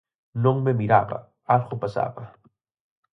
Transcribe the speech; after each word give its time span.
Non 0.43 0.55
me 0.65 0.73
miraba: 0.79 1.19
algo 1.55 1.75
pasaba. 1.83 2.23